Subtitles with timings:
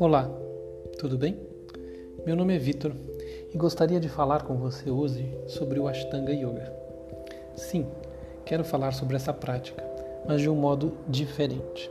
[0.00, 0.30] Olá,
[0.98, 1.36] tudo bem?
[2.24, 2.90] Meu nome é Vitor
[3.52, 6.72] e gostaria de falar com você hoje sobre o Ashtanga Yoga.
[7.54, 7.86] Sim,
[8.46, 9.84] quero falar sobre essa prática,
[10.26, 11.90] mas de um modo diferente.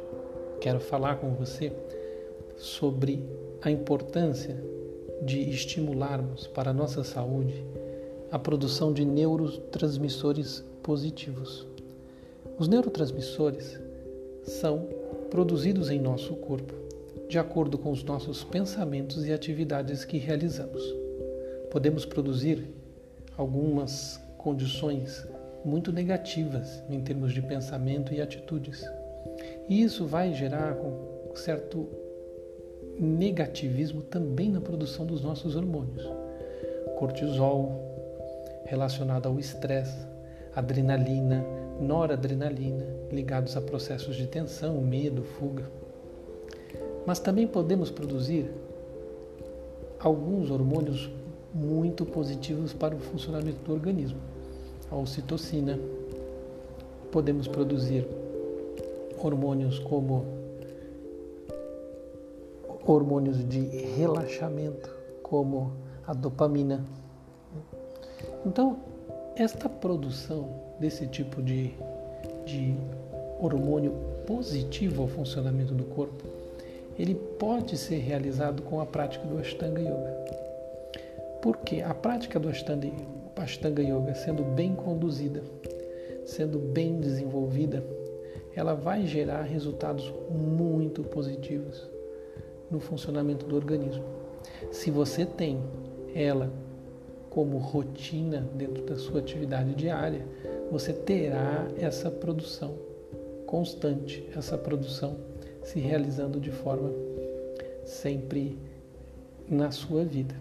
[0.60, 1.72] Quero falar com você
[2.58, 3.24] sobre
[3.62, 4.58] a importância
[5.22, 7.64] de estimularmos para a nossa saúde
[8.32, 11.68] a produção de neurotransmissores positivos.
[12.58, 13.80] Os neurotransmissores
[14.42, 14.90] são
[15.30, 16.89] produzidos em nosso corpo
[17.28, 20.82] de acordo com os nossos pensamentos e atividades que realizamos.
[21.70, 22.68] Podemos produzir
[23.38, 25.28] algumas condições
[25.64, 28.84] muito negativas em termos de pensamento e atitudes.
[29.68, 31.88] E isso vai gerar um certo
[33.00, 36.04] negativismo também na produção dos nossos hormônios.
[36.98, 37.80] Cortisol,
[38.66, 39.98] relacionado ao estresse,
[40.56, 41.46] adrenalina,
[41.80, 45.64] noradrenalina, ligados a processos de tensão, medo, fuga.
[47.10, 48.52] Mas também podemos produzir
[50.00, 51.10] alguns hormônios
[51.52, 54.20] muito positivos para o funcionamento do organismo.
[54.92, 55.80] A ocitocina.
[57.12, 58.08] Podemos produzir
[59.18, 60.24] hormônios como
[62.86, 63.60] hormônios de
[63.98, 65.72] relaxamento, como
[66.06, 66.86] a dopamina.
[68.46, 68.78] Então,
[69.36, 70.48] esta produção
[70.80, 71.74] desse tipo de,
[72.46, 72.76] de
[73.40, 73.94] hormônio
[74.28, 76.39] positivo ao funcionamento do corpo,
[77.00, 80.18] ele pode ser realizado com a prática do Ashtanga Yoga.
[81.42, 85.42] Porque a prática do Ashtanga, Yoga, sendo bem conduzida,
[86.26, 87.82] sendo bem desenvolvida,
[88.54, 91.90] ela vai gerar resultados muito positivos
[92.70, 94.04] no funcionamento do organismo.
[94.70, 95.62] Se você tem
[96.14, 96.52] ela
[97.30, 100.26] como rotina dentro da sua atividade diária,
[100.70, 102.76] você terá essa produção
[103.46, 105.18] constante, essa produção
[105.70, 106.92] se realizando de forma
[107.86, 108.58] sempre
[109.48, 110.34] na sua vida.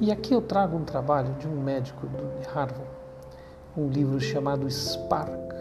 [0.00, 2.88] E aqui eu trago um trabalho de um médico de Harvard,
[3.76, 5.52] um livro chamado Spark,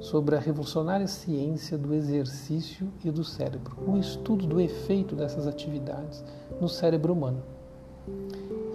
[0.00, 6.24] sobre a revolucionária ciência do exercício e do cérebro, um estudo do efeito dessas atividades
[6.60, 7.42] no cérebro humano.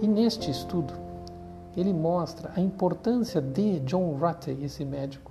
[0.00, 0.94] E neste estudo,
[1.76, 5.30] ele mostra a importância de John Ratey, esse médico,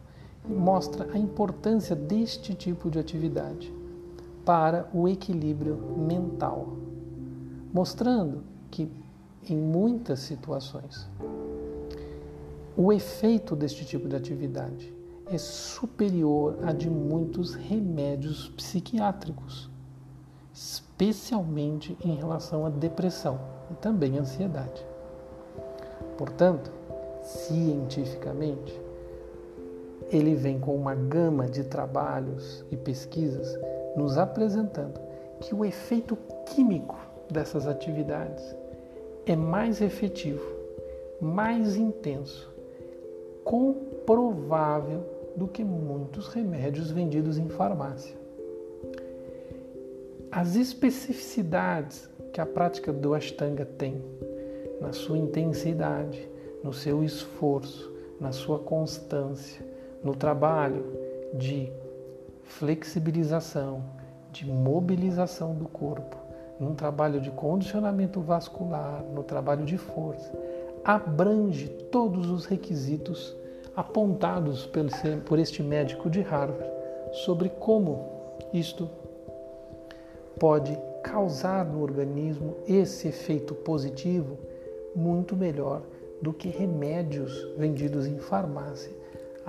[0.50, 3.74] mostra a importância deste tipo de atividade
[4.44, 6.74] para o equilíbrio mental,
[7.74, 8.90] mostrando que
[9.48, 11.08] em muitas situações
[12.76, 14.94] o efeito deste tipo de atividade
[15.28, 19.70] é superior a de muitos remédios psiquiátricos,
[20.54, 23.40] especialmente em relação à depressão
[23.70, 24.84] e também ansiedade.
[26.18, 26.72] Portanto,
[27.22, 28.89] cientificamente,
[30.12, 33.58] ele vem com uma gama de trabalhos e pesquisas
[33.96, 35.00] nos apresentando
[35.40, 36.98] que o efeito químico
[37.30, 38.56] dessas atividades
[39.26, 40.44] é mais efetivo,
[41.22, 42.52] mais intenso,
[43.44, 45.04] comprovável
[45.36, 48.18] do que muitos remédios vendidos em farmácia.
[50.32, 54.04] As especificidades que a prática do Ashtanga tem
[54.80, 56.30] na sua intensidade,
[56.64, 59.66] no seu esforço, na sua constância,
[60.04, 60.86] no trabalho
[61.34, 61.72] de
[62.44, 63.84] flexibilização,
[64.32, 66.16] de mobilização do corpo,
[66.60, 70.32] num trabalho de condicionamento vascular, no trabalho de força,
[70.84, 73.36] abrange todos os requisitos
[73.76, 74.70] apontados
[75.26, 76.70] por este médico de Harvard
[77.12, 78.06] sobre como
[78.54, 78.90] isto
[80.40, 84.38] pode causar no organismo esse efeito positivo
[84.96, 85.82] muito melhor
[86.22, 88.99] do que remédios vendidos em farmácia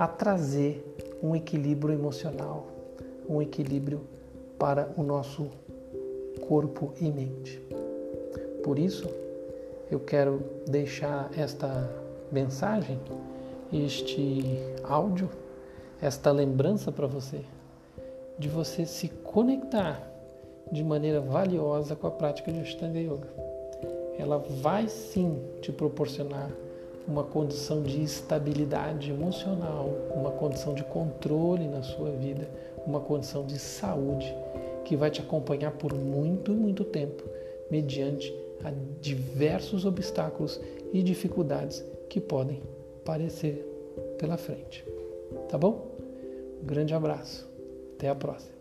[0.00, 0.82] a trazer
[1.22, 2.66] um equilíbrio emocional,
[3.28, 4.00] um equilíbrio
[4.58, 5.50] para o nosso
[6.48, 7.60] corpo e mente.
[8.64, 9.06] Por isso,
[9.90, 11.86] eu quero deixar esta
[12.32, 12.98] mensagem,
[13.70, 15.28] este áudio,
[16.00, 17.42] esta lembrança para você,
[18.38, 20.02] de você se conectar
[20.72, 23.28] de maneira valiosa com a prática de Ashtanga Yoga.
[24.18, 26.50] Ela vai sim te proporcionar
[27.10, 32.48] uma condição de estabilidade emocional, uma condição de controle na sua vida,
[32.86, 34.32] uma condição de saúde
[34.84, 37.24] que vai te acompanhar por muito, muito tempo,
[37.68, 38.32] mediante
[38.64, 40.60] a diversos obstáculos
[40.92, 42.62] e dificuldades que podem
[43.00, 43.66] aparecer
[44.18, 44.84] pela frente.
[45.48, 45.90] Tá bom?
[46.62, 47.48] Um grande abraço.
[47.96, 48.59] Até a próxima.